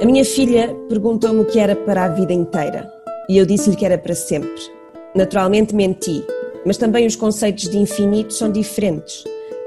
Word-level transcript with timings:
A 0.00 0.06
minha 0.06 0.24
filha 0.24 0.74
perguntou-me 0.88 1.40
o 1.40 1.44
que 1.44 1.58
era 1.58 1.76
para 1.76 2.06
a 2.06 2.08
vida 2.08 2.32
inteira 2.32 2.90
e 3.28 3.36
eu 3.36 3.44
disse-lhe 3.44 3.76
que 3.76 3.84
era 3.84 3.98
para 3.98 4.14
sempre. 4.14 4.62
Naturalmente 5.14 5.74
menti, 5.74 6.24
mas 6.64 6.78
também 6.78 7.06
os 7.06 7.14
conceitos 7.14 7.68
de 7.68 7.76
infinito 7.76 8.32
são 8.32 8.50
diferentes. 8.50 9.24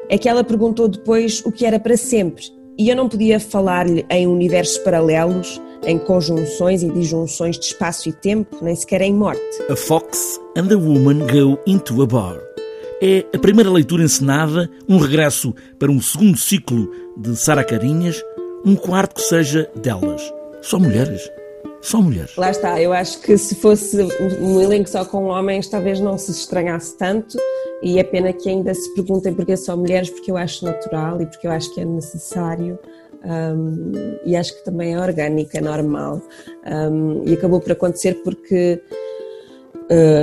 É 0.10 0.18
que 0.18 0.28
ela 0.28 0.44
perguntou 0.44 0.88
depois 0.88 1.44
o 1.46 1.52
que 1.52 1.68
era 1.68 1.80
para 1.80 1.96
sempre 1.96 2.46
e 2.80 2.90
eu 2.90 2.96
não 2.96 3.08
podia 3.08 3.40
falar-lhe 3.40 4.04
em 4.10 4.26
universos 4.26 4.80
paralelos, 4.80 5.62
em 5.86 6.00
conjunções 6.00 6.82
e 6.82 6.90
disjunções 6.90 7.60
de 7.60 7.66
espaço 7.66 8.10
e 8.10 8.12
tempo, 8.12 8.58
nem 8.60 8.76
sequer 8.76 9.02
em 9.02 9.14
morte. 9.14 9.40
A 9.70 9.76
Fox 9.76 10.42
and 10.58 10.66
the 10.66 10.76
Woman 10.76 11.28
Go 11.28 11.60
into 11.68 12.02
a 12.02 12.08
Bar. 12.08 12.40
É 13.00 13.24
a 13.36 13.38
primeira 13.38 13.70
leitura 13.70 14.02
encenada, 14.02 14.68
um 14.90 14.98
regresso 14.98 15.54
para 15.78 15.92
um 15.92 16.02
segundo 16.02 16.40
ciclo 16.40 16.90
de 17.18 17.36
Sara 17.36 17.64
Carinhas, 17.64 18.24
um 18.66 18.76
quarto 18.76 19.16
que 19.16 19.22
seja 19.22 19.70
delas. 19.76 20.22
Só 20.62 20.80
mulheres. 20.80 21.30
Só 21.82 22.02
mulheres. 22.02 22.36
Lá 22.38 22.50
está, 22.50 22.82
eu 22.82 22.94
acho 22.94 23.20
que 23.22 23.38
se 23.38 23.56
fosse 23.56 24.02
um 24.40 24.62
elenco 24.62 24.90
só 24.90 25.04
com 25.04 25.26
homens, 25.26 25.68
talvez 25.68 26.00
não 26.00 26.18
se 26.18 26.32
estranhasse 26.32 26.98
tanto. 26.98 27.38
E 27.82 28.00
é 28.00 28.04
pena 28.04 28.32
que 28.32 28.48
ainda 28.50 28.74
se 28.74 28.94
perguntem 28.96 29.34
porque 29.34 29.58
só 29.58 29.76
mulheres, 29.76 30.10
porque 30.10 30.32
eu 30.32 30.38
acho 30.38 30.64
natural 30.64 31.22
e 31.22 31.26
porque 31.26 31.46
eu 31.46 31.52
acho 31.52 31.74
que 31.74 31.82
é 31.82 31.86
necessário. 31.86 32.80
Um, 33.26 33.92
e 34.26 34.36
acho 34.36 34.56
que 34.58 34.64
também 34.64 34.94
é 34.94 35.00
orgânico, 35.00 35.58
é 35.58 35.62
normal. 35.62 36.22
Um, 36.66 37.24
e 37.26 37.34
acabou 37.34 37.60
por 37.60 37.74
acontecer 37.74 38.22
porque 38.24 38.82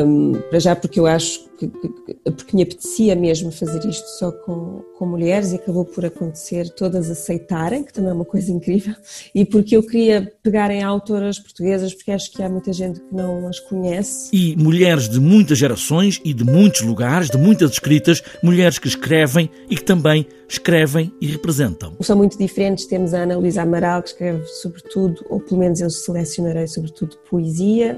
um, 0.07 0.33
para 0.49 0.59
já 0.59 0.75
porque 0.75 0.99
eu 0.99 1.07
acho 1.07 1.50
porque 1.69 2.57
me 2.57 2.63
apetecia 2.63 3.15
mesmo 3.15 3.51
fazer 3.51 3.85
isto 3.89 4.07
só 4.19 4.31
com, 4.31 4.83
com 4.97 5.07
mulheres 5.07 5.53
e 5.53 5.57
acabou 5.57 5.85
por 5.85 6.05
acontecer 6.05 6.69
todas 6.71 7.11
aceitarem, 7.11 7.83
que 7.83 7.93
também 7.93 8.11
é 8.11 8.15
uma 8.15 8.25
coisa 8.25 8.51
incrível, 8.53 8.95
e 9.35 9.45
porque 9.45 9.77
eu 9.77 9.83
queria 9.83 10.33
pegar 10.43 10.71
em 10.71 10.83
autoras 10.83 11.39
portuguesas, 11.39 11.95
porque 11.95 12.11
acho 12.11 12.31
que 12.33 12.43
há 12.43 12.49
muita 12.49 12.73
gente 12.73 13.01
que 13.01 13.15
não 13.15 13.49
as 13.49 13.59
conhece. 13.61 14.31
E 14.33 14.57
mulheres 14.57 15.09
de 15.09 15.21
muitas 15.21 15.59
gerações 15.59 16.21
e 16.25 16.33
de 16.33 16.45
muitos 16.45 16.83
lugares, 16.83 17.31
de 17.31 17.39
muitas 17.39 17.73
escritas, 17.73 18.23
mulheres 18.43 18.79
que 18.79 18.89
escrevem 18.89 19.51
e 19.69 19.77
que 19.77 19.85
também 19.85 20.27
escrevem 20.51 21.13
e 21.21 21.27
representam. 21.29 21.95
São 22.01 22.17
muito 22.17 22.37
diferentes, 22.37 22.85
temos 22.85 23.15
a 23.15 23.23
Ana 23.23 23.37
Luísa 23.37 23.63
Amaral, 23.63 24.03
que 24.03 24.09
escreve 24.09 24.45
sobretudo, 24.47 25.25
ou 25.31 25.39
pelo 25.39 25.61
menos 25.61 25.81
eu 25.81 25.89
selecionarei 25.89 26.67
sobretudo 26.67 27.17
poesia, 27.31 27.97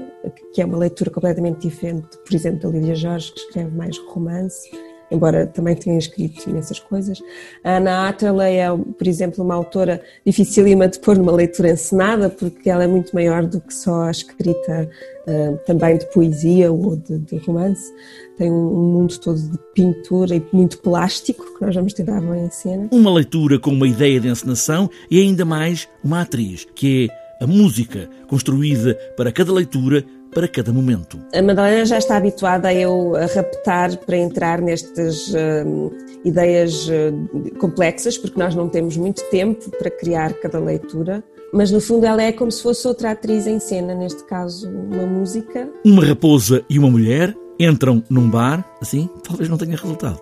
que 0.53 0.61
é 0.61 0.65
uma 0.65 0.77
leitura 0.77 1.09
completamente 1.09 1.67
diferente, 1.67 2.15
por 2.23 2.35
exemplo, 2.35 2.71
da 2.71 2.77
Lídia 2.77 2.95
Jorge, 2.95 3.33
que 3.33 3.52
escreve 3.53 3.75
mais 3.75 3.97
romance, 3.99 4.69
embora 5.11 5.45
também 5.45 5.75
tenha 5.75 5.97
escrito 5.97 6.49
imensas 6.49 6.79
coisas. 6.79 7.21
A 7.63 7.77
Ana 7.77 8.09
Atterley 8.09 8.57
é, 8.57 8.67
por 8.71 9.07
exemplo, 9.07 9.43
uma 9.43 9.53
autora 9.53 10.01
dificílima 10.25 10.87
de 10.87 10.99
pôr 10.99 11.17
numa 11.17 11.31
leitura 11.31 11.71
encenada, 11.71 12.29
porque 12.29 12.69
ela 12.69 12.83
é 12.83 12.87
muito 12.87 13.13
maior 13.13 13.45
do 13.45 13.61
que 13.61 13.73
só 13.73 14.03
a 14.03 14.11
escrita 14.11 14.89
uh, 15.27 15.57
também 15.65 15.97
de 15.97 16.11
poesia 16.11 16.71
ou 16.71 16.95
de, 16.95 17.19
de 17.19 17.37
romance. 17.37 17.93
Tem 18.37 18.51
um, 18.51 18.93
mundo 18.93 19.19
todo 19.19 19.39
de 19.39 19.59
pintura 19.75 20.35
e 20.35 20.43
muito 20.51 20.79
plástico, 20.79 21.45
que 21.53 21.63
nós 21.63 21.75
vamos 21.75 21.93
tentar 21.93 22.19
ver 22.19 22.37
em 22.37 22.49
cena. 22.49 22.87
Uma 22.91 23.13
leitura 23.13 23.59
com 23.59 23.69
uma 23.69 23.87
ideia 23.87 24.19
de 24.19 24.27
encenação 24.27 24.89
e 25.11 25.21
ainda 25.21 25.45
mais 25.45 25.87
uma 26.03 26.21
atriz, 26.21 26.65
que 26.73 27.07
é 27.39 27.43
a 27.43 27.47
música, 27.47 28.09
construída 28.27 28.95
para 29.15 29.31
cada 29.31 29.51
leitura 29.51 30.03
para 30.33 30.47
cada 30.47 30.73
momento. 30.73 31.19
A 31.33 31.41
Madalena 31.41 31.85
já 31.85 31.97
está 31.97 32.17
habituada 32.17 32.67
a 32.67 32.73
eu 32.73 33.15
a 33.15 33.25
raptar 33.25 33.95
para 33.97 34.17
entrar 34.17 34.61
nestas 34.61 35.27
uh, 35.29 35.91
ideias 36.25 36.87
uh, 36.87 37.57
complexas, 37.59 38.17
porque 38.17 38.39
nós 38.39 38.55
não 38.55 38.67
temos 38.67 38.97
muito 38.97 39.23
tempo 39.29 39.69
para 39.77 39.89
criar 39.89 40.33
cada 40.33 40.59
leitura. 40.59 41.23
Mas 41.53 41.69
no 41.69 41.79
fundo 41.79 42.05
ela 42.05 42.23
é 42.23 42.31
como 42.31 42.51
se 42.51 42.63
fosse 42.63 42.87
outra 42.87 43.11
atriz 43.11 43.45
em 43.45 43.59
cena, 43.59 43.93
neste 43.93 44.23
caso 44.23 44.67
uma 44.69 45.05
música. 45.05 45.69
Uma 45.85 46.03
raposa 46.03 46.63
e 46.67 46.79
uma 46.79 46.89
mulher 46.89 47.35
entram 47.59 48.03
num 48.09 48.27
bar, 48.27 48.65
assim, 48.81 49.07
talvez 49.23 49.47
não 49.47 49.57
tenha 49.57 49.77
resultado. 49.77 50.19